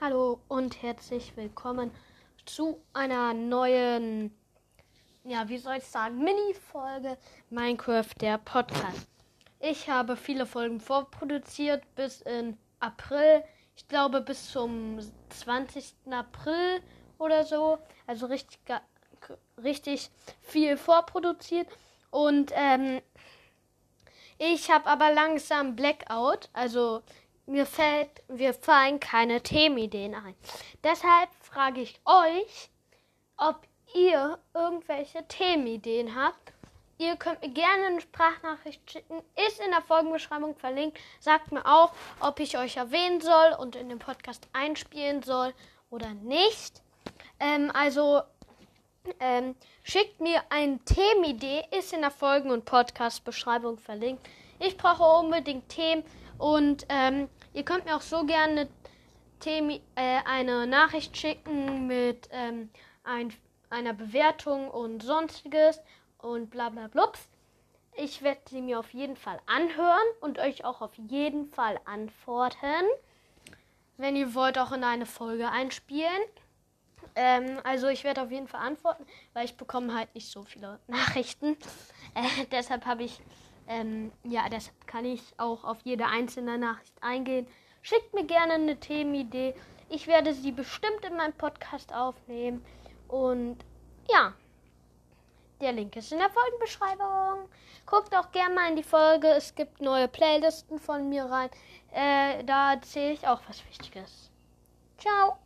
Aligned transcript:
Hallo 0.00 0.40
und 0.48 0.82
herzlich 0.82 1.36
willkommen 1.36 1.92
zu 2.44 2.82
einer 2.92 3.32
neuen, 3.32 4.36
ja, 5.22 5.48
wie 5.48 5.56
soll 5.56 5.76
ich 5.76 5.84
sagen, 5.84 6.18
Mini-Folge 6.18 7.16
Minecraft 7.48 8.10
der 8.20 8.38
Podcast. 8.38 9.06
Ich 9.60 9.88
habe 9.88 10.16
viele 10.16 10.46
Folgen 10.46 10.80
vorproduziert 10.80 11.82
bis 11.94 12.22
in 12.22 12.58
April. 12.80 13.44
Ich 13.76 13.86
glaube 13.86 14.20
bis 14.20 14.50
zum 14.50 14.98
20. 15.30 15.94
April 16.10 16.82
oder 17.18 17.44
so. 17.44 17.78
Also 18.08 18.26
richtig, 18.26 18.58
richtig 19.62 20.10
viel 20.42 20.76
vorproduziert. 20.76 21.68
Und 22.10 22.50
ähm, 22.54 23.00
ich 24.38 24.70
habe 24.72 24.86
aber 24.86 25.12
langsam 25.12 25.76
Blackout. 25.76 26.50
Also 26.52 27.02
mir 27.46 27.66
fällt, 27.66 28.28
mir 28.28 28.54
fallen 28.54 29.00
keine 29.00 29.42
Themenideen 29.42 30.14
ein. 30.14 30.34
Deshalb 30.82 31.28
frage 31.40 31.80
ich 31.80 32.00
euch, 32.04 32.70
ob 33.36 33.60
ihr 33.94 34.38
irgendwelche 34.54 35.26
Themenideen 35.28 36.14
habt. 36.14 36.52
Ihr 36.98 37.16
könnt 37.16 37.42
mir 37.42 37.50
gerne 37.50 37.86
eine 37.86 38.00
Sprachnachricht 38.00 38.88
schicken, 38.90 39.20
ist 39.46 39.60
in 39.60 39.70
der 39.70 39.82
Folgenbeschreibung 39.82 40.54
verlinkt. 40.54 40.98
Sagt 41.18 41.50
mir 41.50 41.66
auch, 41.66 41.92
ob 42.20 42.38
ich 42.38 42.56
euch 42.56 42.76
erwähnen 42.76 43.20
soll 43.20 43.56
und 43.58 43.74
in 43.76 43.88
den 43.88 43.98
Podcast 43.98 44.48
einspielen 44.52 45.22
soll 45.22 45.52
oder 45.90 46.14
nicht. 46.14 46.82
Ähm, 47.40 47.70
also 47.74 48.22
ähm, 49.20 49.54
schickt 49.82 50.20
mir 50.20 50.42
eine 50.50 50.78
Themenidee, 50.84 51.64
ist 51.76 51.92
in 51.92 52.00
der 52.00 52.10
Folgen- 52.10 52.50
und 52.50 52.64
Podcast-Beschreibung 52.64 53.78
verlinkt. 53.78 54.26
Ich 54.60 54.76
brauche 54.76 55.02
unbedingt 55.02 55.68
Themen 55.68 56.04
und 56.38 56.86
ähm, 56.88 57.28
ihr 57.54 57.64
könnt 57.64 57.86
mir 57.86 57.96
auch 57.96 58.02
so 58.02 58.24
gerne 58.26 58.68
Themi, 59.40 59.80
äh, 59.94 60.20
eine 60.24 60.66
Nachricht 60.66 61.16
schicken 61.16 61.86
mit 61.86 62.28
ähm, 62.30 62.70
ein, 63.04 63.32
einer 63.70 63.94
Bewertung 63.94 64.70
und 64.70 65.02
sonstiges 65.02 65.80
und 66.18 66.50
bla 66.50 66.68
bla 66.68 66.88
blups. 66.88 67.28
Ich 67.96 68.22
werde 68.22 68.40
sie 68.50 68.60
mir 68.60 68.80
auf 68.80 68.92
jeden 68.92 69.16
Fall 69.16 69.38
anhören 69.46 70.06
und 70.20 70.38
euch 70.38 70.64
auch 70.64 70.80
auf 70.80 70.94
jeden 70.96 71.46
Fall 71.46 71.78
antworten. 71.84 72.84
Wenn 73.96 74.16
ihr 74.16 74.34
wollt, 74.34 74.58
auch 74.58 74.72
in 74.72 74.82
eine 74.82 75.06
Folge 75.06 75.48
einspielen. 75.48 76.22
Ähm, 77.14 77.60
also 77.62 77.86
ich 77.86 78.02
werde 78.02 78.22
auf 78.22 78.32
jeden 78.32 78.48
Fall 78.48 78.66
antworten, 78.66 79.06
weil 79.32 79.44
ich 79.44 79.56
bekomme 79.56 79.94
halt 79.94 80.12
nicht 80.14 80.30
so 80.30 80.42
viele 80.42 80.80
Nachrichten. 80.86 81.56
Äh, 82.16 82.46
deshalb 82.52 82.86
habe 82.86 83.02
ich 83.02 83.18
ähm, 83.68 84.12
ja, 84.22 84.48
deshalb 84.48 84.86
kann 84.86 85.04
ich 85.04 85.22
auch 85.38 85.64
auf 85.64 85.78
jede 85.84 86.06
einzelne 86.06 86.58
Nachricht 86.58 86.94
eingehen. 87.02 87.46
Schickt 87.82 88.14
mir 88.14 88.24
gerne 88.24 88.54
eine 88.54 88.78
Themenidee. 88.78 89.54
Ich 89.88 90.06
werde 90.06 90.32
sie 90.34 90.52
bestimmt 90.52 91.04
in 91.04 91.16
meinem 91.16 91.34
Podcast 91.34 91.92
aufnehmen. 91.92 92.64
Und 93.08 93.58
ja, 94.10 94.34
der 95.60 95.72
Link 95.72 95.96
ist 95.96 96.12
in 96.12 96.18
der 96.18 96.30
Folgenbeschreibung. 96.30 97.48
Guckt 97.86 98.14
auch 98.16 98.30
gerne 98.32 98.54
mal 98.54 98.70
in 98.70 98.76
die 98.76 98.82
Folge. 98.82 99.28
Es 99.28 99.54
gibt 99.54 99.80
neue 99.80 100.08
Playlisten 100.08 100.78
von 100.78 101.08
mir 101.08 101.24
rein. 101.24 101.50
Äh, 101.92 102.44
da 102.44 102.74
erzähle 102.74 103.12
ich 103.12 103.26
auch 103.26 103.40
was 103.48 103.64
Wichtiges. 103.66 104.30
Ciao. 104.98 105.43